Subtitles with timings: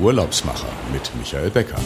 [0.00, 1.76] Urlaubsmacher mit Michael Becker.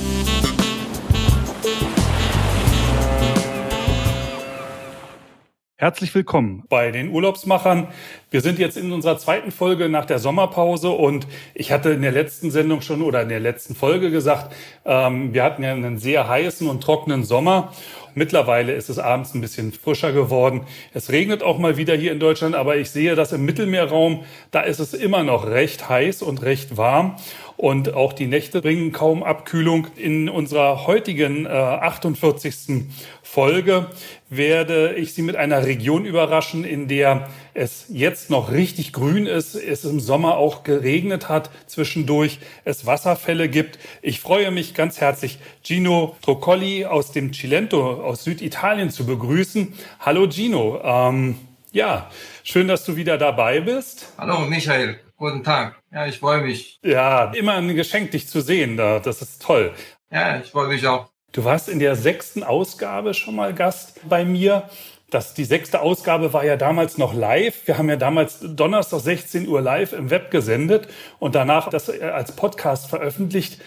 [5.77, 7.89] Herzlich willkommen bei den Urlaubsmachern.
[8.31, 12.13] Wir sind jetzt in unserer zweiten Folge nach der Sommerpause und ich hatte in der
[12.13, 14.55] letzten Sendung schon oder in der letzten Folge gesagt,
[14.85, 17.73] ähm, wir hatten ja einen sehr heißen und trockenen Sommer.
[18.15, 20.63] Mittlerweile ist es abends ein bisschen frischer geworden.
[20.93, 24.61] Es regnet auch mal wieder hier in Deutschland, aber ich sehe, dass im Mittelmeerraum, da
[24.61, 27.17] ist es immer noch recht heiß und recht warm
[27.57, 29.87] und auch die Nächte bringen kaum Abkühlung.
[29.97, 32.85] In unserer heutigen äh, 48.
[33.23, 33.87] Folge
[34.29, 39.55] werde ich Sie mit einer Region überraschen, in der es jetzt noch richtig grün ist,
[39.55, 43.79] es im Sommer auch geregnet hat zwischendurch, es Wasserfälle gibt.
[44.03, 49.73] Ich freue mich ganz herzlich, Gino Troccoli aus dem Cilento aus Süditalien zu begrüßen.
[50.01, 50.81] Hallo Gino.
[50.83, 51.39] Ähm,
[51.71, 52.11] ja,
[52.43, 54.13] schön, dass du wieder dabei bist.
[54.19, 55.01] Hallo Michael.
[55.17, 55.81] Guten Tag.
[55.93, 56.81] Ja, ich freue mich.
[56.83, 58.77] Ja, immer ein Geschenk, dich zu sehen.
[58.77, 58.99] Da.
[58.99, 59.73] Das ist toll.
[60.11, 61.09] Ja, ich freue mich auch.
[61.31, 64.69] Du warst in der sechsten Ausgabe schon mal Gast bei mir.
[65.15, 67.69] Das, die sechste Ausgabe war ja damals noch live.
[67.69, 70.89] Wir haben ja damals Donnerstag 16 Uhr live im Web gesendet
[71.21, 73.61] und danach das als Podcast veröffentlicht.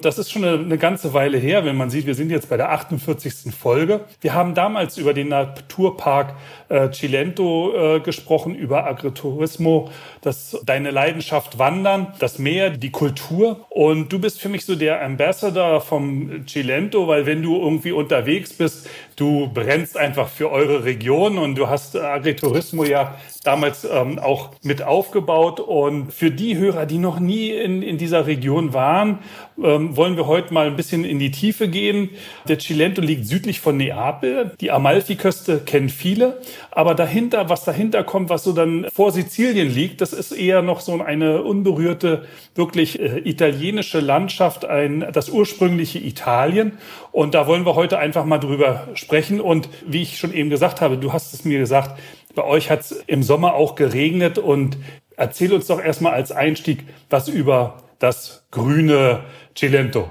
[0.00, 2.56] Das ist schon eine, eine, ganze Weile her, wenn man sieht, wir sind jetzt bei
[2.56, 3.54] der 48.
[3.54, 4.00] Folge.
[4.20, 6.34] Wir haben damals über den Naturpark
[6.68, 13.66] äh, Cilento äh, gesprochen, über Agriturismo, das, deine Leidenschaft Wandern, das Meer, die Kultur.
[13.70, 18.52] Und du bist für mich so der Ambassador vom Cilento, weil wenn du irgendwie unterwegs
[18.52, 24.50] bist, du brennst einfach für eure Region und du hast Agriturismo ja damals ähm, auch
[24.62, 25.60] mit aufgebaut.
[25.60, 29.18] Und für die Hörer, die noch nie in, in dieser Region waren,
[29.62, 32.10] ähm, wollen wir heute mal ein bisschen in die Tiefe gehen.
[32.48, 34.52] Der Cilento liegt südlich von Neapel.
[34.60, 36.40] Die Amalfiküste kennen viele.
[36.70, 40.80] Aber dahinter, was dahinter kommt, was so dann vor Sizilien liegt, das ist eher noch
[40.80, 46.78] so eine unberührte, wirklich äh, italienische Landschaft, ein, das ursprüngliche Italien.
[47.12, 49.40] Und da wollen wir heute einfach mal drüber sprechen.
[49.40, 51.98] Und wie ich schon eben gesagt habe, du hast es mir gesagt,
[52.34, 54.76] bei euch hat es im Sommer auch geregnet und
[55.16, 59.24] erzähl uns doch erstmal als Einstieg was über das grüne
[59.56, 60.10] Cilento.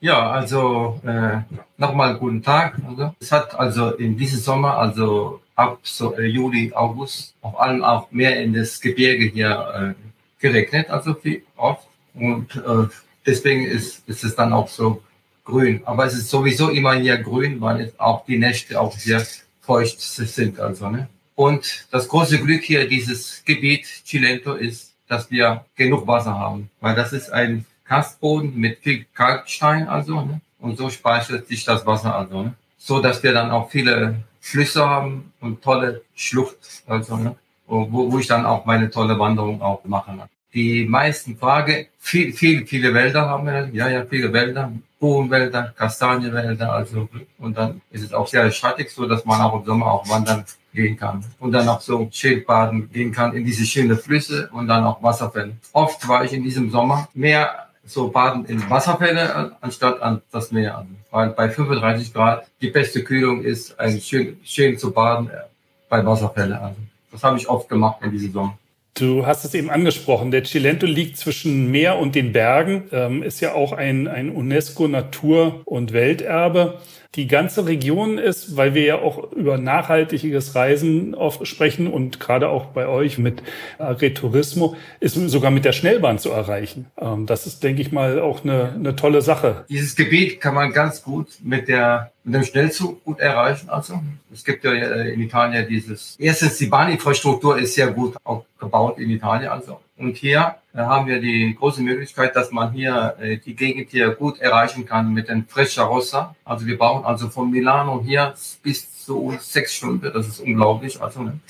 [0.00, 1.38] Ja, also äh,
[1.76, 2.78] nochmal guten Tag.
[2.88, 7.82] Also, es hat also in diesem Sommer, also ab so, äh, Juli, August, auf allem
[7.84, 11.86] auch mehr in das Gebirge hier äh, geregnet, also viel oft.
[12.14, 12.88] Und äh,
[13.24, 15.02] deswegen ist, ist es dann auch so
[15.44, 15.82] grün.
[15.84, 19.24] Aber es ist sowieso immer hier grün, weil es auch die Nächte auch sehr
[19.60, 20.58] feucht sind.
[20.58, 21.08] Also, ne?
[21.34, 26.70] Und das große Glück hier, dieses Gebiet Cilento, ist, dass wir genug Wasser haben.
[26.80, 30.40] Weil das ist ein Karstboden mit viel Kalkstein, also, ne?
[30.60, 32.54] Und so speichert sich das Wasser, also, ne?
[32.76, 37.34] So, dass wir dann auch viele Flüsse haben und tolle Schlucht, also, ne?
[37.66, 40.28] Wo, wo ich dann auch meine tolle Wanderung auch machen kann.
[40.54, 46.72] Die meisten Frage, viel, viel, viele Wälder haben wir, ja, ja, viele Wälder, Buchenwälder, Kastanienwälder,
[46.72, 50.08] also, und dann ist es auch sehr schattig, so dass man auch im Sommer auch
[50.08, 54.68] wandern gehen kann und dann auch so Schildbaden gehen kann in diese schönen Flüsse und
[54.68, 55.52] dann auch Wasserfälle.
[55.72, 60.86] Oft war ich in diesem Sommer mehr so baden in Wasserfälle anstatt an das Meer.
[61.10, 65.44] Weil bei 35 Grad die beste Kühlung ist, ein schön, schön zu baden äh,
[65.88, 66.60] bei Wasserfälle.
[66.60, 66.76] Also
[67.10, 68.58] das habe ich oft gemacht in diesem Sommer.
[68.94, 73.40] Du hast es eben angesprochen, der Cilento liegt zwischen Meer und den Bergen, ähm, ist
[73.40, 76.80] ja auch ein, ein UNESCO-Natur- und Welterbe.
[77.14, 82.50] Die ganze Region ist, weil wir ja auch über nachhaltiges Reisen oft sprechen und gerade
[82.50, 83.42] auch bei euch mit
[83.78, 86.86] Agritourismo, ist sogar mit der Schnellbahn zu erreichen.
[87.00, 89.64] Ähm, das ist, denke ich mal, auch eine, eine tolle Sache.
[89.70, 93.70] Dieses Gebiet kann man ganz gut mit der mit dem Schnellzug gut erreichen.
[93.70, 94.00] Also
[94.32, 96.14] es gibt ja äh, in Italien dieses.
[96.18, 99.50] Erstens die Bahninfrastruktur ist sehr gut auch gebaut in Italien.
[99.50, 103.90] Also und hier äh, haben wir die große Möglichkeit, dass man hier äh, die Gegend
[103.90, 106.34] hier gut erreichen kann mit dem Freccia Rossa.
[106.44, 110.10] Also wir brauchen also von Milano hier bis zu sechs Stunden.
[110.12, 111.00] Das ist unglaublich.
[111.02, 111.40] Also, ne?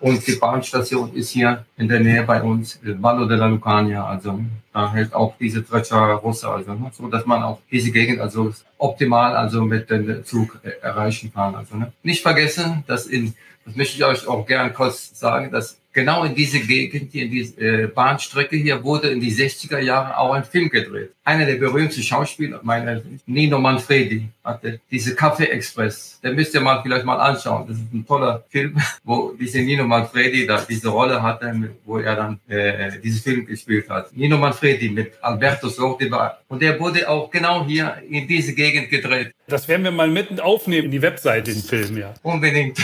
[0.00, 4.06] Und die Bahnstation ist hier in der Nähe bei uns, Vallo della Lucania.
[4.06, 4.40] Also
[4.72, 6.90] da hält auch diese Freccia Rossa, also ne?
[6.92, 11.54] so dass man auch diese Gegend also optimal also mit dem Zug äh, erreichen kann.
[11.54, 11.92] Also ne?
[12.02, 13.34] nicht vergessen, dass in
[13.68, 17.60] das möchte ich euch auch gern kurz sagen, dass genau in diese Gegend, in diese
[17.60, 21.10] äh, Bahnstrecke hier, wurde in die 60er Jahre auch ein Film gedreht.
[21.24, 26.20] Einer der berühmtesten Schauspieler, meine Nino Manfredi, hatte diese Café Express.
[26.22, 27.66] Den müsst ihr mal vielleicht mal anschauen.
[27.68, 31.46] Das ist ein toller Film, wo diese Nino Manfredi da diese Rolle hatte,
[31.84, 34.16] wo er dann äh, diesen Film gespielt hat.
[34.16, 36.08] Nino Manfredi mit Alberto Sordi
[36.48, 39.32] Und der wurde auch genau hier in diese Gegend gedreht.
[39.48, 42.14] Das werden wir mal mitten aufnehmen in die Webseite, den Film, ja.
[42.22, 42.78] Unbedingt.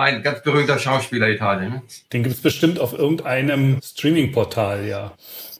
[0.00, 1.72] War ein ganz berühmter Schauspieler Italien.
[1.72, 1.82] Ne?
[2.10, 5.12] Den gibt's bestimmt auf irgendeinem Streaming-Portal, ja.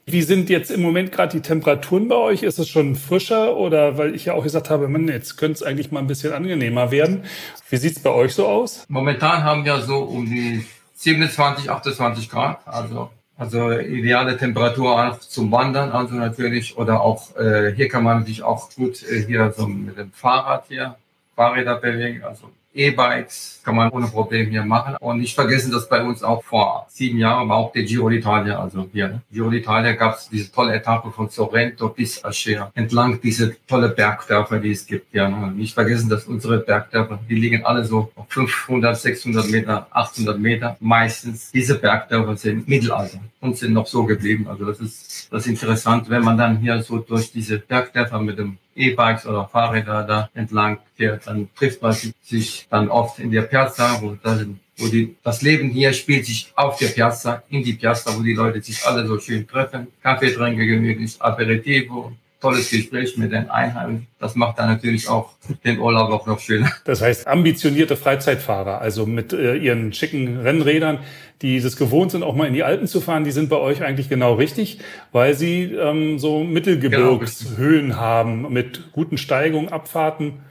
[0.07, 2.41] Wie sind jetzt im Moment gerade die Temperaturen bei euch?
[2.41, 5.61] Ist es schon frischer oder weil ich ja auch gesagt habe, man, jetzt könnte es
[5.61, 7.25] eigentlich mal ein bisschen angenehmer werden.
[7.69, 8.83] Wie sieht es bei euch so aus?
[8.87, 10.65] Momentan haben wir so um die
[10.95, 17.73] 27, 28 Grad, also also ideale Temperatur auch zum Wandern, also natürlich oder auch äh,
[17.75, 20.95] hier kann man sich auch gut äh, hier so mit dem Fahrrad hier
[21.35, 24.95] Fahrräder bewegen, also E-Bikes kann man ohne Problem hier machen.
[24.99, 28.55] Und nicht vergessen, dass bei uns auch vor sieben Jahren war auch der Giro d'Italia,
[28.55, 29.07] also hier.
[29.07, 29.21] Ne?
[29.31, 34.59] Giro d'Italia gab es diese tolle Etappe von Sorrento bis Aschea, entlang diese tolle Bergdörfer,
[34.59, 35.13] die es gibt.
[35.13, 35.51] Ja, ne?
[35.51, 40.77] Nicht vergessen, dass unsere Bergdörfer, die liegen alle so auf 500, 600 Meter, 800 Meter.
[40.79, 44.47] Meistens diese Bergdörfer sind Mittelalter und sind noch so geblieben.
[44.47, 48.37] Also das ist, das ist interessant, wenn man dann hier so durch diese Bergdörfer mit
[48.37, 53.43] dem E-Bikes oder Fahrräder da entlang fährt, dann trifft man sich dann oft in der
[53.43, 54.45] Piazza, wo, das,
[54.77, 58.33] wo die, das Leben hier spielt sich auf der Piazza, in die Piazza, wo die
[58.33, 64.07] Leute sich alle so schön treffen, Kaffee trinken, gemütlich, Aperitivo, tolles Gespräch mit den Einheimischen.
[64.19, 65.33] Das macht dann natürlich auch
[65.63, 66.71] den Urlaub auch noch schöner.
[66.85, 70.99] Das heißt, ambitionierte Freizeitfahrer, also mit äh, ihren schicken Rennrädern,
[71.41, 73.83] die es gewohnt sind, auch mal in die Alpen zu fahren, die sind bei euch
[73.83, 74.79] eigentlich genau richtig,
[75.11, 80.41] weil sie ähm, so Mittelgebirgshöhen genau, haben mit guten Steigungen, Abfahrten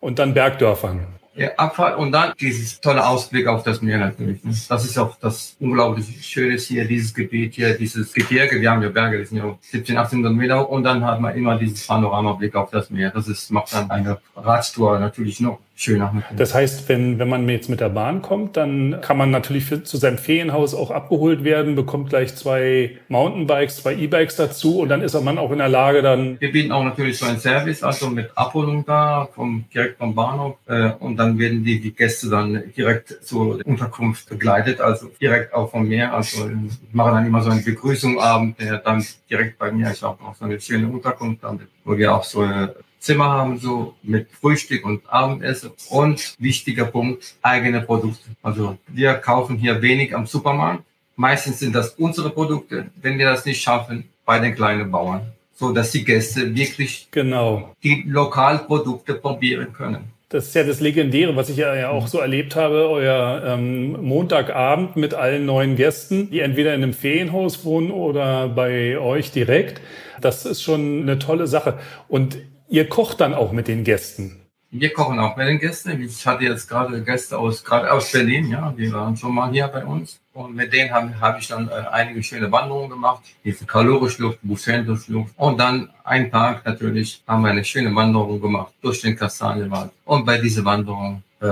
[0.00, 1.17] und dann Bergdörfern.
[1.38, 4.40] Ja, Abfahrt und dann dieses tolle Ausblick auf das Meer natürlich.
[4.68, 8.60] Das ist auch das unglaublich Schöne hier, dieses Gebiet hier, dieses Gebirge.
[8.60, 11.56] Wir haben ja Berge, das sind ja 17, 1800 Meter und dann hat man immer
[11.56, 13.12] dieses Panoramablick auf das Meer.
[13.12, 16.24] Das ist, macht dann eine Radtour natürlich noch schöner.
[16.36, 19.84] Das heißt, wenn, wenn man jetzt mit der Bahn kommt, dann kann man natürlich für,
[19.84, 25.02] zu seinem Ferienhaus auch abgeholt werden, bekommt gleich zwei Mountainbikes, zwei E-Bikes dazu und dann
[25.02, 26.40] ist man auch in der Lage dann.
[26.40, 30.56] Wir bieten auch natürlich so einen Service, also mit Abholung da, vom, direkt vom Bahnhof
[30.66, 35.70] äh, und dann werden die, die Gäste dann direkt zur Unterkunft begleitet, also direkt auch
[35.70, 36.12] vom Meer.
[36.12, 39.92] Also ich mache dann immer so eine Begrüßung abend, der dann direkt bei mir.
[39.92, 43.58] Ich habe auch so eine schöne Unterkunft, damit, wo wir auch so eine Zimmer haben,
[43.58, 45.70] so mit Frühstück und Abendessen.
[45.90, 48.30] Und wichtiger Punkt, eigene Produkte.
[48.42, 50.84] Also wir kaufen hier wenig am Supermarkt.
[51.16, 55.32] Meistens sind das unsere Produkte, wenn wir das nicht schaffen, bei den kleinen Bauern.
[55.54, 57.74] So dass die Gäste wirklich genau.
[57.82, 60.12] die Lokalprodukte probieren können.
[60.30, 64.94] Das ist ja das Legendäre, was ich ja auch so erlebt habe, euer ähm, Montagabend
[64.94, 69.80] mit allen neuen Gästen, die entweder in einem Ferienhaus wohnen oder bei euch direkt.
[70.20, 71.78] Das ist schon eine tolle Sache.
[72.08, 72.38] Und
[72.70, 74.36] Ihr kocht dann auch mit den Gästen?
[74.70, 76.02] Wir kochen auch mit den Gästen.
[76.02, 79.66] Ich hatte jetzt gerade Gäste aus, gerade aus Berlin, ja, die waren schon mal hier
[79.68, 80.20] bei uns.
[80.34, 83.22] Und mit denen habe hab ich dann äh, einige schöne Wanderungen gemacht.
[83.42, 85.32] Diese Kalorischluft, Bucento-Schlucht.
[85.38, 89.90] Und dann einen Tag natürlich haben wir eine schöne Wanderung gemacht durch den Kastanienwald.
[90.04, 91.46] Und bei dieser Wanderung äh,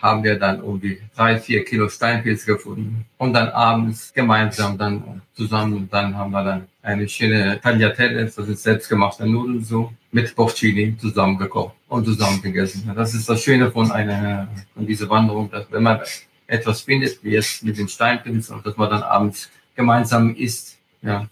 [0.00, 3.04] haben wir dann irgendwie drei, vier Kilo Steinpilz gefunden.
[3.18, 8.62] Und dann abends gemeinsam dann zusammen, dann haben wir dann eine schöne Tagliatelle, das ist
[8.62, 12.90] selbstgemachte Nudeln so, mit Porcini zusammengekocht und zusammen gegessen.
[12.94, 16.00] Das ist das Schöne von einer, von dieser Wanderung, dass wenn man
[16.46, 20.78] etwas findet, wie jetzt mit den Steinpilz, und dass man dann abends gemeinsam isst.
[21.02, 21.26] Ja,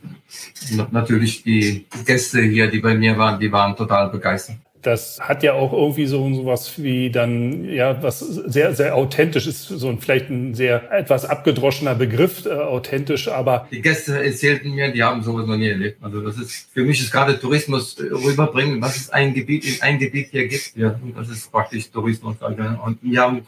[0.91, 5.55] natürlich die Gäste hier, die bei mir waren, die waren total begeistert das hat ja
[5.55, 10.31] auch irgendwie so was wie dann, ja, was sehr, sehr authentisch ist, so ein, vielleicht
[10.31, 13.67] ein sehr etwas abgedroschener Begriff, äh, authentisch, aber.
[13.71, 15.99] Die Gäste erzählten mir, die haben sowas noch nie erlebt.
[16.03, 19.83] Also das ist, für mich ist gerade Tourismus äh, rüberbringen, was es ein Gebiet, in
[19.83, 20.77] ein Gebiet hier gibt.
[20.77, 22.37] Ja, und das ist praktisch Tourismus.
[22.41, 23.43] Also, und wir haben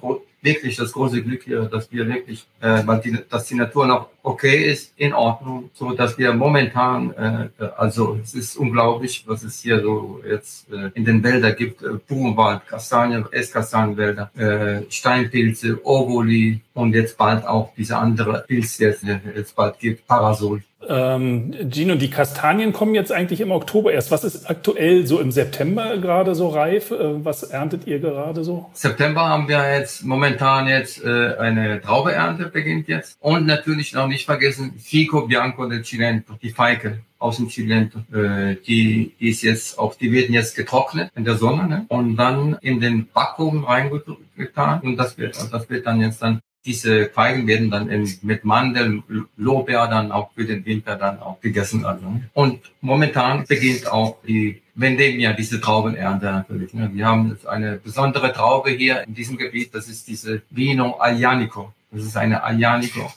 [0.47, 4.71] wirklich das große Glück hier, dass wir wirklich, äh, die, dass die Natur noch okay
[4.73, 9.83] ist, in Ordnung, so dass wir momentan, äh, also es ist unglaublich, was es hier
[9.83, 16.95] so jetzt äh, in den Wäldern gibt, äh, Buchenwald, Kastanien, Esskastanienwälder, äh, Steinpilze, Ovoli und
[16.95, 20.63] jetzt bald auch diese andere Pilz, der es jetzt bald gibt, Parasol.
[20.89, 24.11] Ähm, Gino, die Kastanien kommen jetzt eigentlich im Oktober erst.
[24.11, 26.91] Was ist aktuell so im September gerade so reif?
[26.91, 28.71] Äh, was erntet ihr gerade so?
[28.75, 33.17] September haben wir jetzt momentan jetzt äh, eine Traubeernte beginnt jetzt.
[33.21, 38.01] Und natürlich noch nicht vergessen, Fico Bianco del Cilento, die Feige aus dem Cilento.
[38.13, 41.87] Äh, die, die ist jetzt auch, die werden jetzt getrocknet in der Sonne ne?
[41.89, 47.07] und dann in den Backofen reingetan und das wird, das wird dann jetzt dann diese
[47.07, 49.03] Feigen werden dann in, mit Mandeln,
[49.37, 51.85] Lorbeer dann auch für den Winter dann auch gegessen.
[51.85, 52.05] Also.
[52.35, 56.75] Und momentan beginnt auch die Vendemia, diese Traubenernte natürlich.
[56.75, 56.91] Ne?
[56.93, 61.73] Wir haben eine besondere Traube hier in diesem Gebiet, das ist diese Vino Aglianico.
[61.97, 63.11] Das ist eine Aglianico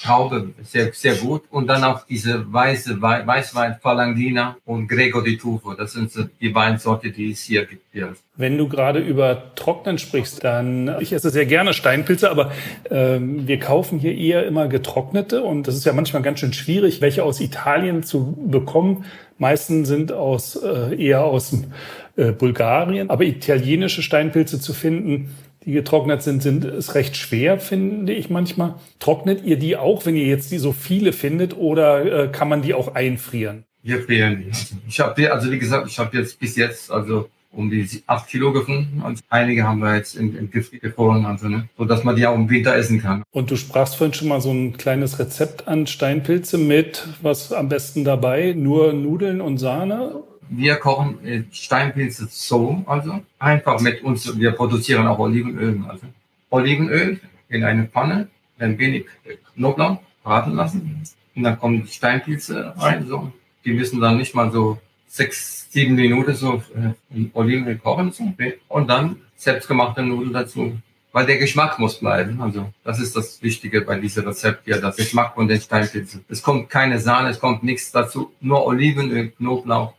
[0.00, 1.42] Traube, sehr, sehr gut.
[1.50, 5.74] Und dann auch diese weiße Wei- Weißwein Falangina und Greco di Tufo.
[5.74, 7.82] Das sind die Weinsorte, die es hier gibt.
[8.36, 12.52] Wenn du gerade über Trocknen sprichst, dann ich esse sehr gerne Steinpilze, aber
[12.90, 17.00] ähm, wir kaufen hier eher immer getrocknete und das ist ja manchmal ganz schön schwierig,
[17.00, 19.04] welche aus Italien zu bekommen.
[19.38, 21.56] Meisten sind aus äh, eher aus
[22.16, 25.34] äh, Bulgarien, aber italienische Steinpilze zu finden,
[25.64, 28.74] die getrocknet sind, sind ist recht schwer, finde ich manchmal.
[28.98, 32.62] Trocknet ihr die auch, wenn ihr jetzt die so viele findet, oder äh, kann man
[32.62, 33.64] die auch einfrieren?
[33.82, 34.48] Wir frieren die.
[34.48, 38.28] Also ich habe, also wie gesagt, ich habe jetzt bis jetzt also um die acht
[38.28, 39.02] Kilo gefunden.
[39.02, 42.34] Und einige haben wir jetzt in, in gefroren, also ne, so dass man die auch
[42.34, 43.22] im Winter essen kann.
[43.30, 47.68] Und du sprachst vorhin schon mal so ein kleines Rezept an Steinpilze mit, was am
[47.68, 48.54] besten dabei?
[48.56, 50.22] Nur Nudeln und Sahne?
[50.50, 54.38] Wir kochen äh, Steinpilze so, also einfach mit uns.
[54.38, 55.82] Wir produzieren auch Olivenöl.
[55.88, 56.06] Also
[56.50, 58.28] Olivenöl in eine Pfanne,
[58.58, 59.06] ein wenig
[59.54, 61.02] Knoblauch braten lassen
[61.34, 63.06] und dann kommen Steinpilze rein.
[63.06, 63.32] So,
[63.64, 68.32] die müssen dann nicht mal so sechs, sieben Minuten so äh, in Olivenöl kochen so,
[68.68, 70.78] und dann selbstgemachte Nudeln dazu.
[71.10, 72.40] Weil der Geschmack muss bleiben.
[72.40, 76.24] Also das ist das Wichtige bei diesem Rezept hier, das Geschmack von den Steinpilzen.
[76.28, 79.94] Es kommt keine Sahne, es kommt nichts dazu, nur Olivenöl, Knoblauch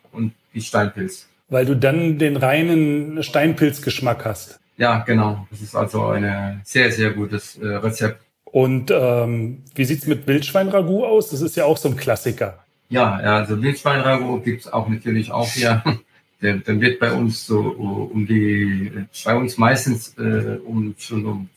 [0.59, 1.27] die Steinpilz.
[1.47, 4.59] Weil du dann den reinen Steinpilzgeschmack hast.
[4.77, 5.47] Ja, genau.
[5.51, 8.21] Das ist also ein sehr, sehr gutes äh, Rezept.
[8.45, 11.29] Und ähm, wie sieht's mit Wildschweinragout aus?
[11.29, 12.63] Das ist ja auch so ein Klassiker.
[12.89, 15.83] Ja, ja also Wildschweinragout gibt's auch natürlich auch hier.
[16.41, 18.89] Der, dann wird bei uns so um die,
[19.25, 21.49] bei uns meistens äh, um schon um,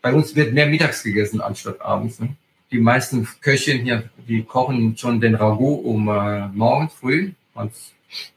[0.00, 2.20] bei uns wird mehr mittags gegessen anstatt abends.
[2.20, 2.36] Ne?
[2.70, 7.32] Die meisten Köchinnen hier, die kochen schon den Ragout um äh, morgens früh.
[7.54, 7.72] Und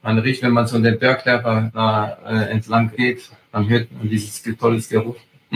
[0.01, 4.41] man riecht, wenn man so den Bergklepper da äh, entlang geht, dann hört man dieses
[4.57, 5.17] tolles Geruch.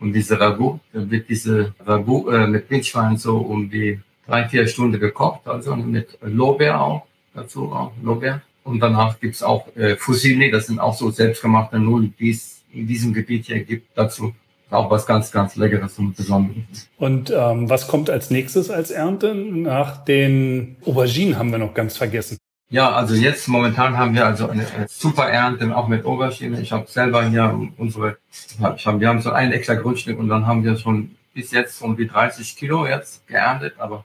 [0.00, 4.66] Und diese Ragout, dann wird diese Ragout äh, mit Wildschwein so um die drei, vier
[4.66, 8.42] Stunden gekocht, also mit Lorbeer auch dazu, auch Lorbeer.
[8.64, 12.86] Und danach gibt's auch äh, Fusilli, das sind auch so selbstgemachte Nudeln, die es in
[12.86, 14.34] diesem Gebiet hier gibt, dazu.
[14.68, 16.88] Auch was ganz, ganz Leckeres und Besonderes.
[16.98, 19.32] Und ähm, was kommt als nächstes als Ernte?
[19.32, 22.36] Nach den Auberginen haben wir noch ganz vergessen.
[22.68, 26.60] Ja, also jetzt momentan haben wir also eine, eine super Ernte, auch mit Aubergine.
[26.60, 28.18] Ich habe selber hier unsere,
[28.76, 31.80] ich hab, wir haben so ein extra Grundstück und dann haben wir schon bis jetzt
[31.82, 34.04] um die 30 Kilo jetzt geerntet, aber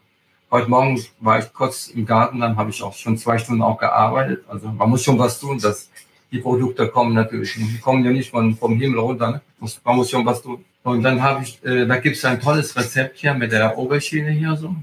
[0.54, 3.78] Heute Morgen war ich kurz im Garten, dann habe ich auch schon zwei Stunden auch
[3.78, 4.44] gearbeitet.
[4.50, 5.90] Also man muss schon was tun, dass
[6.30, 7.54] die Produkte kommen natürlich.
[7.54, 9.32] Die kommen ja nicht von, vom Himmel runter.
[9.32, 9.42] Ne?
[9.86, 10.66] Man muss schon was tun.
[10.84, 14.32] Und dann habe ich, äh, da gibt es ein tolles Rezept hier mit der Oberschiene
[14.32, 14.76] hier so.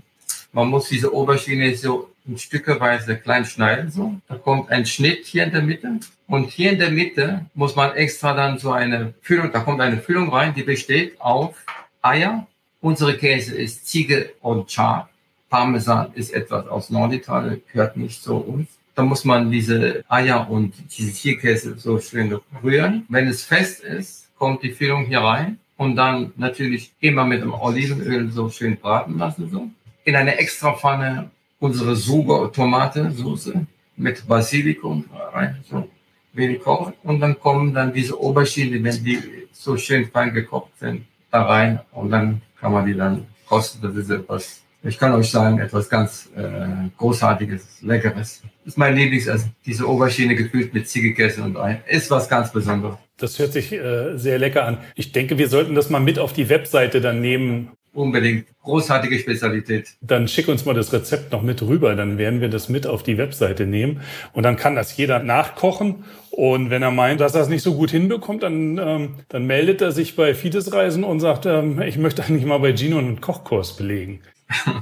[0.52, 4.14] Man muss diese Oberschiene so in Stückeweise klein schneiden so.
[4.28, 6.00] Da kommt ein Schnitt hier in der Mitte.
[6.26, 9.98] Und hier in der Mitte muss man extra dann so eine Füllung, da kommt eine
[9.98, 11.56] Füllung rein, die besteht auf
[12.02, 12.46] Eier.
[12.80, 15.08] Unsere Käse ist Ziege und Char.
[15.48, 18.68] Parmesan ist etwas aus Norditalien, gehört nicht zu uns.
[18.94, 23.06] Da muss man diese Eier und diese Tierkäse so schön rühren.
[23.08, 27.54] Wenn es fest ist, kommt die Füllung hier rein und dann natürlich immer mit dem
[27.54, 29.48] Olivenöl so schön braten lassen.
[29.50, 29.70] So.
[30.08, 33.66] In eine extra Pfanne unsere Sugo Tomatensoße
[33.98, 35.86] mit Basilikum rein, so
[36.32, 36.94] wenig kochen.
[37.02, 39.18] Und dann kommen dann diese Aubergine, wenn die
[39.52, 43.82] so schön fein gekocht sind, da rein und dann kann man die dann kosten.
[43.82, 48.42] Das ist etwas ich kann euch sagen, etwas ganz äh, Großartiges, Leckeres.
[48.42, 49.54] Das ist mein Lieblingsessen.
[49.66, 51.82] Diese Aubergine gefüllt mit Ziegekäse und Ei.
[51.88, 52.96] Ist was ganz Besonderes.
[53.16, 54.78] Das hört sich äh, sehr lecker an.
[54.94, 57.72] Ich denke, wir sollten das mal mit auf die Webseite dann nehmen.
[57.92, 58.46] Unbedingt.
[58.62, 59.96] Großartige Spezialität.
[60.00, 61.94] Dann schick uns mal das Rezept noch mit rüber.
[61.94, 64.00] Dann werden wir das mit auf die Webseite nehmen.
[64.32, 66.04] Und dann kann das jeder nachkochen.
[66.30, 69.80] Und wenn er meint, dass er es nicht so gut hinbekommt, dann, ähm, dann meldet
[69.82, 73.20] er sich bei Fides Reisen und sagt, ähm, ich möchte eigentlich mal bei Gino einen
[73.20, 74.20] Kochkurs belegen.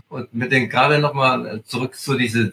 [0.09, 2.53] Und mit den gerade nochmal zurück zu diesen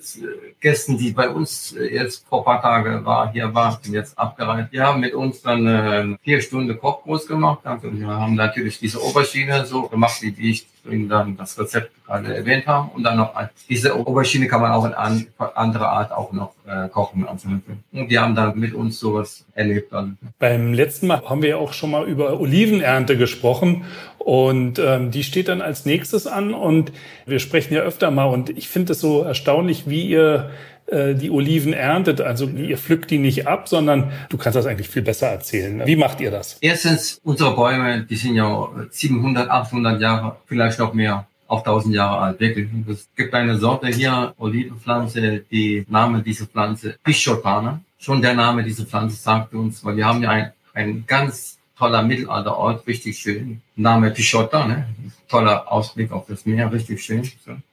[0.59, 4.73] Gästen, die bei uns jetzt vor paar Tage war, hier war, bin jetzt abgereist.
[4.73, 7.59] Die haben mit uns dann äh, vier Stunden Kochkurs gemacht.
[7.65, 12.35] Also wir haben natürlich diese Oberschiene so gemacht, wie ich Ihnen dann das Rezept gerade
[12.35, 12.91] erwähnt habe.
[12.93, 13.33] Und dann noch
[13.69, 17.25] diese Oberschiene kann man auch in an, andere Art auch noch äh, kochen.
[17.25, 19.93] Und die haben dann mit uns sowas erlebt.
[19.93, 20.11] Also.
[20.39, 23.85] Beim letzten Mal haben wir ja auch schon mal über Olivenernte gesprochen.
[24.17, 26.53] Und ähm, die steht dann als nächstes an.
[26.53, 26.91] Und
[27.25, 28.25] wir sprechen ja öfter mal.
[28.25, 30.51] Und ich finde es so erstaunlich, wie ihr
[30.87, 32.21] äh, die Oliven erntet.
[32.21, 35.81] Also ihr pflückt die nicht ab, sondern du kannst das eigentlich viel besser erzählen.
[35.85, 36.57] Wie macht ihr das?
[36.61, 42.17] Erstens, unsere Bäume, die sind ja 700, 800 Jahre, vielleicht noch mehr auch 1000 Jahre
[42.19, 42.67] alt, wirklich.
[42.89, 47.79] Es gibt eine Sorte hier, Olivenpflanze, die Name dieser Pflanze, Pichotana.
[47.97, 52.03] Schon der Name dieser Pflanze sagt uns, weil wir haben ja ein, ein ganz toller
[52.03, 53.61] Mittelalterort, richtig schön.
[53.75, 54.87] Name Pichotta, ne?
[55.27, 57.23] toller Ausblick auf das Meer, richtig schön.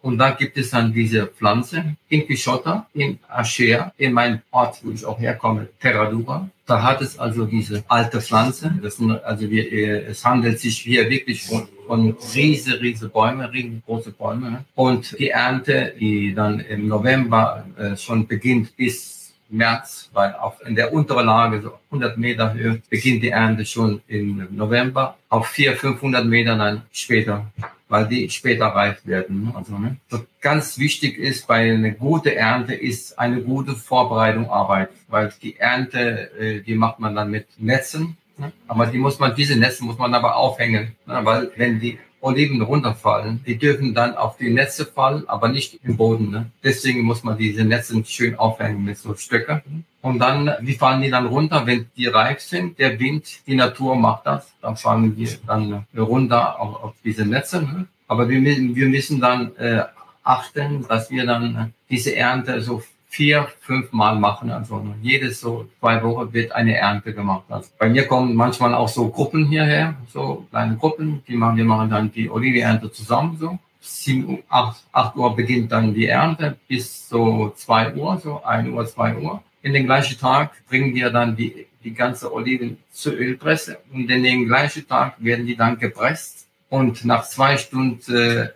[0.00, 4.90] Und da gibt es dann diese Pflanze in Pichotta, in Aschea, in meinem Ort, wo
[4.90, 6.48] ich auch herkomme, Terradura.
[6.64, 8.72] Da hat es also diese alte Pflanze.
[8.82, 13.52] Das sind, also wir, äh, es handelt sich hier wirklich von, von riese, riese Bäume,
[13.52, 14.50] riesengroße Bäume.
[14.52, 14.64] Ne?
[14.74, 19.19] Und die Ernte, die dann im November äh, schon beginnt bis
[19.50, 24.00] März, weil auf in der unteren Lage, so 100 Meter Höhe, beginnt die Ernte schon
[24.08, 25.16] im November.
[25.28, 27.46] Auf 400, 500 Meter dann später,
[27.88, 29.52] weil die später reif werden.
[29.54, 29.96] Also, ne?
[30.08, 35.56] So ganz wichtig ist bei einer guten Ernte ist eine gute Vorbereitung Arbeit, weil die
[35.56, 38.16] Ernte, äh, die macht man dann mit Netzen.
[38.38, 38.52] Ne?
[38.68, 41.20] Aber die muss man, diese Netze muss man aber aufhängen, ne?
[41.24, 43.42] weil wenn die Oliven runterfallen.
[43.46, 46.30] Die dürfen dann auf die Netze fallen, aber nicht im Boden.
[46.30, 46.50] Ne?
[46.62, 49.84] Deswegen muss man diese Netze schön aufhängen mit so Stöcken.
[50.02, 52.78] Und dann, wie fallen die dann runter, wenn die reif sind?
[52.78, 54.52] Der Wind, die Natur macht das.
[54.62, 57.62] Dann fallen die dann runter auf, auf diese Netze.
[57.62, 57.86] Ne?
[58.08, 59.84] Aber wir, wir müssen dann äh,
[60.22, 64.50] achten, dass wir dann diese Ernte so vier, fünf Mal machen.
[64.50, 67.44] Also jedes so zwei Wochen wird eine Ernte gemacht.
[67.48, 71.64] Also bei mir kommen manchmal auch so Gruppen hierher, so kleine Gruppen, die machen, wir
[71.64, 73.58] machen dann die Olivenernte zusammen so.
[73.82, 78.86] 7, 8, 8 Uhr beginnt dann die Ernte bis so 2 Uhr, so 1 Uhr,
[78.86, 79.42] 2 Uhr.
[79.62, 84.22] In den gleichen Tag bringen wir dann die, die ganze Oliven zur Ölpresse und in
[84.22, 88.00] den gleichen Tag werden die dann gepresst und nach zwei Stunden,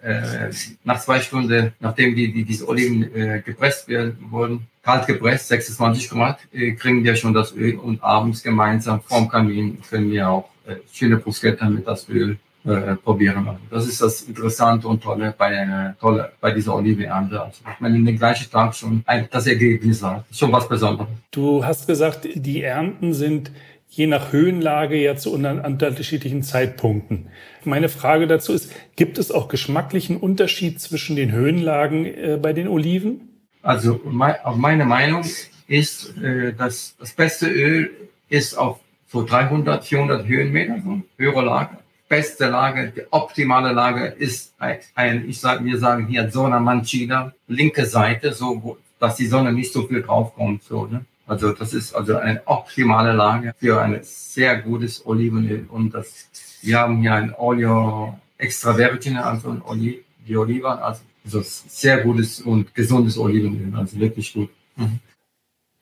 [0.02, 0.50] äh,
[0.85, 6.11] nach zwei Stunden, nachdem die, die diese Oliven äh, gepresst werden wurden, kalt gepresst, 26
[6.11, 10.49] Grad, äh, kriegen wir schon das Öl und abends gemeinsam vorm Kamin können wir auch
[10.66, 13.47] äh, schöne Bruschetta mit das Öl äh, probieren.
[13.49, 17.42] Also das ist das Interessante und Tolle bei einer tolle bei dieser Olivenernte.
[17.42, 20.25] Also ich meine, in den gleichen Tag schon ein, das Ergebnis hat.
[20.30, 21.09] Schon was Besonderes.
[21.30, 23.50] Du hast gesagt, die Ernten sind
[23.97, 27.29] je nach Höhenlage ja zu unterschiedlichen Zeitpunkten.
[27.65, 32.67] Meine Frage dazu ist, gibt es auch geschmacklichen Unterschied zwischen den Höhenlagen äh, bei den
[32.67, 33.29] Oliven?
[33.63, 35.25] Also meine Meinung
[35.69, 37.91] ist, äh, dass das beste Öl
[38.29, 41.79] ist auf so 300, 400 Höhenmeter, so höhere Lage.
[42.09, 47.87] Beste Lage, die optimale Lage ist ein, ich sage, wir sagen hier Zona Mancina, linke
[47.87, 51.05] Seite, so, dass die Sonne nicht so viel draufkommt, so, ne?
[51.27, 55.67] Also das ist also eine optimale Lage für ein sehr gutes Olivenöl.
[55.69, 56.29] Und das,
[56.63, 62.03] wir haben hier ein Olio extra virgin, also ein Oli, die Oliven, also, also sehr
[62.03, 64.51] gutes und gesundes Olivenöl, also wirklich gut.
[64.77, 64.99] Mhm.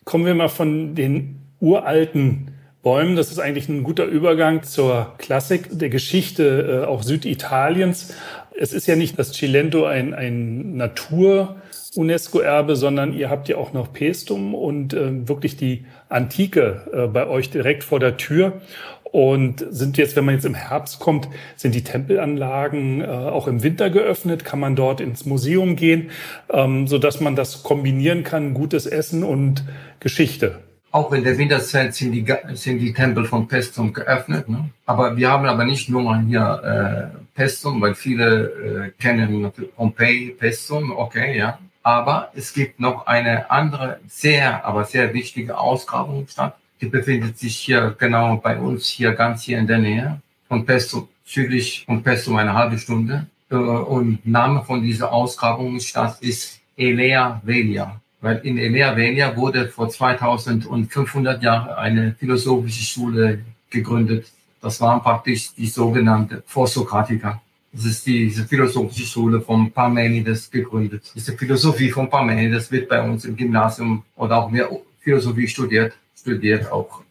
[0.05, 2.53] Kommen wir mal von den uralten
[2.83, 3.17] Bäumen.
[3.17, 8.15] Das ist eigentlich ein guter Übergang zur Klassik der Geschichte äh, auch Süditaliens.
[8.59, 11.57] Es ist ja nicht das Cilento ein, ein Natur-
[11.95, 17.27] UNESCO-Erbe, sondern ihr habt ja auch noch Pestum und äh, wirklich die Antike äh, bei
[17.27, 18.63] euch direkt vor der Tür.
[19.05, 23.63] Und sind jetzt, wenn man jetzt im Herbst kommt, sind die Tempelanlagen äh, auch im
[23.63, 24.43] Winter geöffnet?
[24.43, 26.11] Kann man dort ins Museum gehen,
[26.49, 29.65] ähm, so dass man das kombinieren kann, gutes Essen und
[30.01, 30.61] Geschichte?
[30.93, 34.49] Auch in der Winterzeit sind die, sind die Tempel von Pestum geöffnet.
[34.49, 34.71] Ne?
[34.87, 40.93] Aber wir haben aber nicht nur hier äh, Pestum, weil viele äh, kennen Pompeii, Pestum,
[40.93, 41.59] okay, ja.
[41.83, 46.57] Aber es gibt noch eine andere, sehr, aber sehr wichtige Ausgrabungsstadt.
[46.81, 50.21] Die befindet sich hier genau bei uns, hier ganz hier in der Nähe.
[50.49, 53.27] Von Pesto, südlich von Pesto eine halbe Stunde.
[53.51, 58.01] Äh, und Name von dieser Ausgrabungsstadt ist Elea Velia.
[58.21, 64.27] Weil in Elea Velia wurde vor 2500 Jahren eine philosophische Schule gegründet.
[64.63, 67.43] Das waren praktisch die sogenannte Vorsokratiker.
[67.73, 71.11] Das ist diese philosophische Schule von Parmenides gegründet.
[71.15, 74.69] Diese Philosophie von Parmenides wird bei uns im Gymnasium oder auch mehr
[75.01, 77.03] Philosophie studiert, studiert auch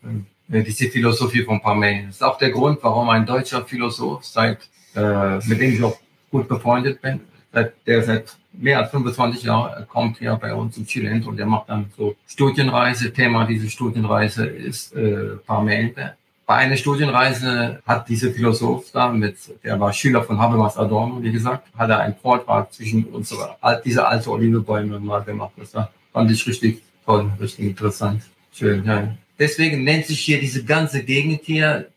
[0.50, 2.08] äh, diese Philosophie von Parmenides.
[2.08, 4.60] Das ist auch der Grund, warum ein deutscher Philosoph seit,
[4.96, 5.98] äh, mit dem ich auch
[6.30, 7.20] gut befreundet bin,
[7.52, 11.48] seit, der seit mehr als 25 Jahren kommt hier bei uns in Chile und der
[11.48, 13.12] macht dann so Studienreise.
[13.12, 16.12] Thema dieser Studienreise ist äh, Parmenides
[16.52, 21.32] bei einer Studienreise hat dieser Philosoph da mit, der war Schüler von Habermas Adorno, wie
[21.32, 25.54] gesagt, hat er einen Vortrag zwischen unserer, dieser alte Olivebäume mal gemacht.
[25.56, 25.72] Das
[26.12, 28.24] fand ich richtig toll, richtig interessant.
[28.52, 29.16] Schön, ja.
[29.40, 31.88] Deswegen nennt sich hier diese ganze Gegend hier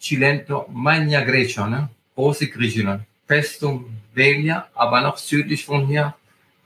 [0.00, 1.88] Cilento Magna Grecia, ne?
[2.16, 3.04] Große Griechenland.
[3.28, 6.14] Festung Velia, aber noch südlich von hier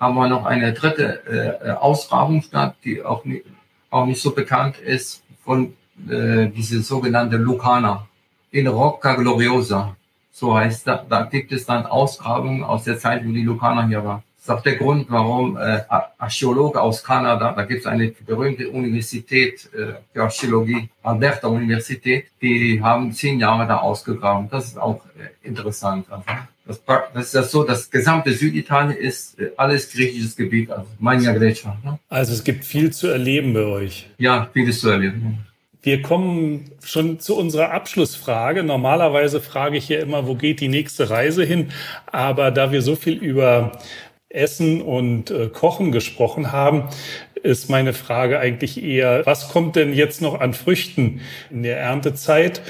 [0.00, 3.44] haben wir noch eine dritte äh, Ausgrabungsstadt, die auch nicht,
[3.90, 5.74] auch nicht so bekannt ist, von
[6.08, 8.06] äh, diese sogenannte Lucana
[8.50, 9.96] in Rocca Gloriosa.
[10.30, 11.00] So heißt das.
[11.08, 14.22] Da gibt es dann Ausgrabungen aus der Zeit, wo die Lucaner hier war.
[14.38, 15.80] ist auch der Grund, warum äh,
[16.18, 22.82] Archäologe aus Kanada, da gibt es eine berühmte Universität äh, für Archäologie, Alberta Universität, die
[22.82, 24.48] haben zehn Jahre da ausgegraben.
[24.50, 26.06] Das ist auch äh, interessant.
[26.10, 26.24] Also,
[26.66, 26.82] das,
[27.14, 31.76] das ist ja so, das gesamte Süditalien ist äh, alles griechisches Gebiet, also Mania Grecia.
[31.84, 31.98] Ne?
[32.08, 34.08] Also es gibt viel zu erleben bei euch.
[34.18, 35.46] Ja, vieles zu erleben.
[35.84, 38.64] Wir kommen schon zu unserer Abschlussfrage.
[38.64, 41.72] Normalerweise frage ich hier immer, wo geht die nächste Reise hin?
[42.06, 43.72] Aber da wir so viel über
[44.30, 46.88] Essen und äh, Kochen gesprochen haben,
[47.34, 51.20] ist meine Frage eigentlich eher, was kommt denn jetzt noch an Früchten
[51.50, 52.62] in der Erntezeit?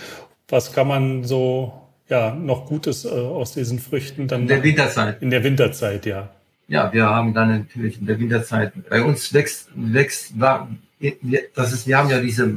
[0.48, 1.72] Was kann man so
[2.08, 5.22] ja noch Gutes äh, aus diesen Früchten dann in der Winterzeit?
[5.22, 6.30] In der Winterzeit, ja.
[6.66, 10.32] Ja, wir haben dann natürlich in der Winterzeit bei uns wächst wächst
[11.54, 12.52] das ist, wir haben ja diese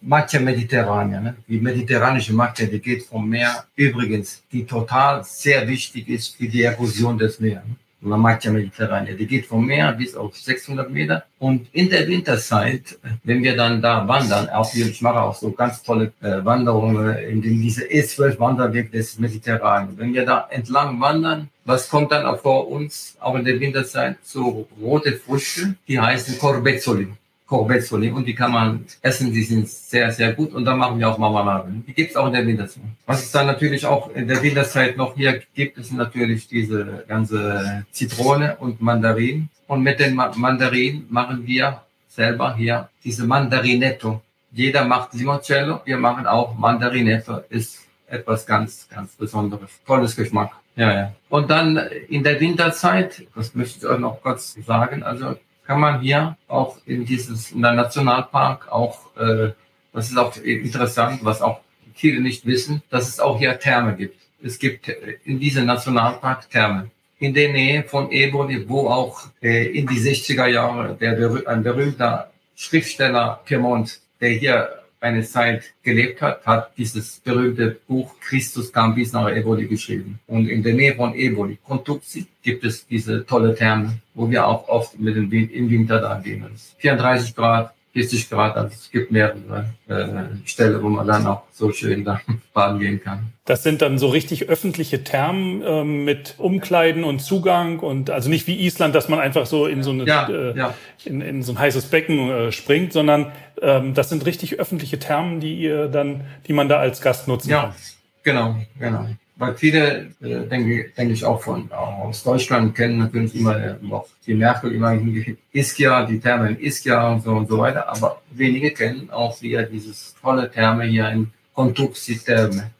[0.00, 1.36] Matcha Mediterranea, ne?
[1.48, 3.64] die mediterranische Matcha, die geht vom Meer.
[3.76, 7.62] Übrigens, die total sehr wichtig ist für die Erosion des Meeres.
[8.06, 11.24] La Matcha Mediterranea, die geht vom Meer bis auf 600 Meter.
[11.38, 15.50] Und in der Winterzeit, wenn wir dann da wandern, auch hier, ich mache auch so
[15.52, 19.96] ganz tolle äh, Wanderungen in den, diese E12 Wanderweg des Mediterranen.
[19.96, 24.18] Wenn wir da entlang wandern, was kommt dann auch vor uns, auch in der Winterzeit?
[24.22, 27.08] So rote Früchte, die heißen Corbezzoli.
[27.46, 31.10] Corbezzoli und die kann man essen, die sind sehr, sehr gut und dann machen wir
[31.10, 31.70] auch Marmelade.
[31.86, 32.82] Die gibt es auch in der Winterzeit.
[33.06, 37.84] Was es dann natürlich auch in der Winterzeit noch hier gibt, ist natürlich diese ganze
[37.92, 39.50] Zitrone und Mandarin.
[39.66, 44.22] Und mit den Mandarinen machen wir selber hier diese Mandarinetto.
[44.52, 49.70] Jeder macht Limoncello, wir machen auch Mandarinetto, ist etwas ganz, ganz Besonderes.
[49.86, 50.52] Tolles Geschmack.
[50.76, 51.12] Ja, ja.
[51.28, 51.76] Und dann
[52.08, 56.78] in der Winterzeit, das möchte ich euch noch kurz sagen, also kann man hier auch
[56.86, 59.52] in dieses in der Nationalpark auch, äh,
[59.92, 61.60] das ist auch interessant, was auch
[61.94, 64.18] viele nicht wissen, dass es auch hier Therme gibt.
[64.42, 66.90] Es gibt äh, in diesem Nationalpark Therme.
[67.18, 71.12] In der Nähe von Eboli, wo auch äh, in die 60er Jahre der,
[71.46, 78.72] ein berühmter Schriftsteller Piemont, der hier eine Zeit gelebt hat, hat dieses berühmte Buch Christus
[78.72, 80.18] kam bis nach Eboli geschrieben.
[80.26, 84.68] Und in der Nähe von Eboli, Kontuxi, gibt es diese tolle Therme, wo wir auch
[84.68, 86.44] oft mit dem Wind im Winter da gehen.
[86.78, 90.04] 34 Grad, 40 Grad, also es gibt mehrere äh,
[90.44, 92.20] Stellen, wo man dann auch so schön da
[92.52, 93.32] baden gehen kann.
[93.44, 98.48] Das sind dann so richtig öffentliche Thermen äh, mit Umkleiden und Zugang und also nicht
[98.48, 100.74] wie Island, dass man einfach so in so, eine, ja, äh, ja.
[101.04, 103.30] In, in, so ein heißes Becken äh, springt, sondern
[103.64, 107.50] ähm, das sind richtig öffentliche Thermen, die ihr dann, die man da als Gast nutzen
[107.50, 107.74] ja, kann.
[108.22, 113.56] Genau, genau weil viele, äh, denke, denke ich auch von aus Deutschland kennen natürlich immer
[113.58, 117.58] äh, auch die Merkel immer in Ischia, die Therme in Ischia und so und so
[117.58, 122.70] weiter, aber wenige kennen auch wieder dieses tolle Therme hier in Kontuxi Therme.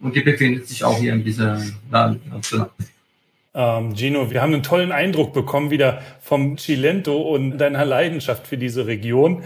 [0.00, 2.20] Und die befindet sich auch hier in dieser Land.
[3.54, 8.58] Ähm, Gino, wir haben einen tollen Eindruck bekommen wieder vom Cilento und deiner Leidenschaft für
[8.58, 9.44] diese Region.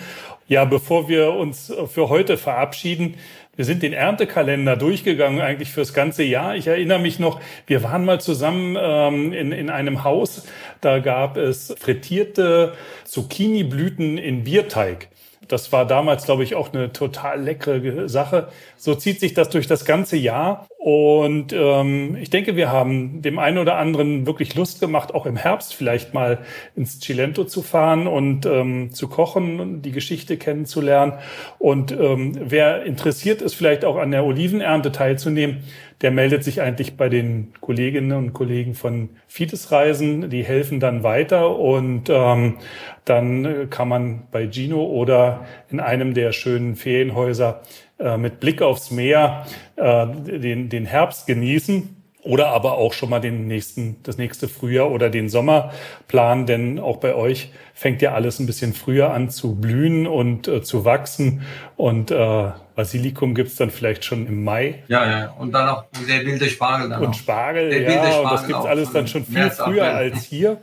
[0.48, 3.16] Ja, bevor wir uns für heute verabschieden,
[3.54, 6.56] wir sind den Erntekalender durchgegangen, eigentlich fürs ganze Jahr.
[6.56, 10.46] Ich erinnere mich noch, wir waren mal zusammen ähm, in, in einem Haus,
[10.80, 12.72] da gab es frittierte
[13.04, 15.08] Zucchini-Blüten in Bierteig.
[15.48, 18.48] Das war damals, glaube ich, auch eine total leckere Sache.
[18.76, 20.66] So zieht sich das durch das ganze Jahr.
[20.78, 25.36] Und ähm, ich denke, wir haben dem einen oder anderen wirklich Lust gemacht, auch im
[25.36, 26.38] Herbst vielleicht mal
[26.76, 31.14] ins Cilento zu fahren und ähm, zu kochen und die Geschichte kennenzulernen.
[31.58, 35.64] Und ähm, wer interessiert ist, vielleicht auch an der Olivenernte teilzunehmen,
[36.00, 40.30] der meldet sich eigentlich bei den Kolleginnen und Kollegen von Fides Reisen.
[40.30, 42.58] Die helfen dann weiter und ähm,
[43.04, 47.62] dann kann man bei Gino oder in einem der schönen Ferienhäuser
[47.98, 53.20] äh, mit Blick aufs Meer äh, den, den Herbst genießen oder aber auch schon mal
[53.20, 55.72] den nächsten, das nächste Frühjahr oder den Sommer
[56.08, 60.48] planen, denn auch bei euch fängt ja alles ein bisschen früher an zu blühen und
[60.48, 61.42] äh, zu wachsen
[61.76, 64.84] und äh, Basilikum gibt's dann vielleicht schon im Mai.
[64.88, 66.88] Ja, ja, und dann auch der wilde Spargel.
[66.88, 70.58] Dann und Spargel, ja, Spargel und das gibt's alles dann schon viel früher als hier.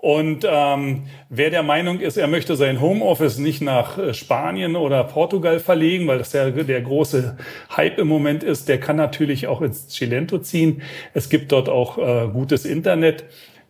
[0.00, 5.04] Und ähm, wer der Meinung ist, er möchte sein Homeoffice nicht nach äh, Spanien oder
[5.04, 7.36] Portugal verlegen, weil das ja der große
[7.76, 10.80] Hype im Moment ist, der kann natürlich auch ins Cilento ziehen.
[11.12, 13.24] Es gibt dort auch äh, gutes Internet.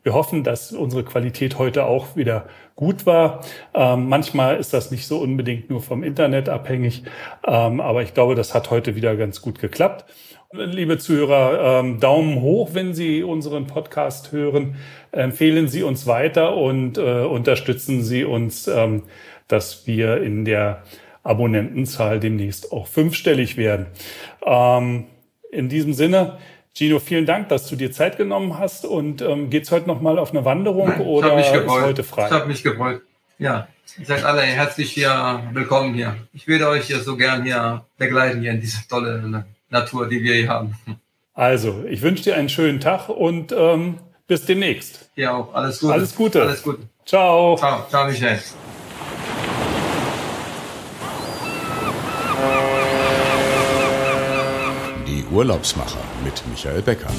[0.04, 3.44] Wir hoffen, dass unsere Qualität heute auch wieder gut war.
[3.74, 7.02] Ähm, manchmal ist das nicht so unbedingt nur vom Internet abhängig,
[7.44, 10.04] ähm, aber ich glaube, das hat heute wieder ganz gut geklappt.
[10.52, 14.74] Liebe Zuhörer, ähm, Daumen hoch, wenn Sie unseren Podcast hören.
[15.12, 19.04] Empfehlen Sie uns weiter und äh, unterstützen Sie uns, ähm,
[19.46, 20.82] dass wir in der
[21.22, 23.86] Abonnentenzahl demnächst auch fünfstellig werden.
[24.44, 25.06] Ähm,
[25.52, 26.38] in diesem Sinne,
[26.74, 28.84] Gino, vielen Dank, dass du dir Zeit genommen hast.
[28.84, 32.26] Und ähm, geht's heute noch mal auf eine Wanderung Nein, oder ist heute frei?
[32.26, 33.02] Ich habe mich gefreut.
[33.38, 36.16] Ja, ihr seid alle herzlich hier willkommen hier.
[36.32, 40.34] Ich würde euch hier so gern hier begleiten hier in diese tolle Natur, die wir
[40.34, 40.74] hier haben.
[41.32, 45.10] Also, ich wünsche dir einen schönen Tag und ähm, bis demnächst.
[45.16, 45.54] Ja, auch.
[45.54, 45.92] Alles Gute.
[45.92, 46.42] Alles Gute.
[46.42, 46.82] Alles Gute.
[47.06, 47.56] Ciao.
[47.56, 48.38] Ciao, ciao, Michael.
[55.06, 57.10] Die Urlaubsmacher mit Michael Becker.